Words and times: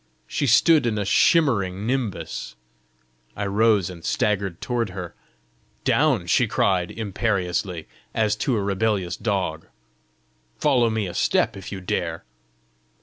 she 0.25 0.47
stood 0.47 0.87
in 0.87 0.97
a 0.97 1.05
shimmering 1.05 1.85
nimbus! 1.85 2.55
I 3.35 3.45
rose 3.45 3.87
and 3.87 4.03
staggered 4.03 4.59
toward 4.59 4.89
her. 4.89 5.13
"Down!" 5.83 6.25
she 6.25 6.47
cried 6.47 6.89
imperiously, 6.89 7.87
as 8.11 8.35
to 8.37 8.57
a 8.57 8.63
rebellious 8.63 9.15
dog. 9.15 9.67
"Follow 10.57 10.89
me 10.89 11.05
a 11.05 11.13
step 11.13 11.55
if 11.55 11.71
you 11.71 11.81
dare!" 11.81 12.25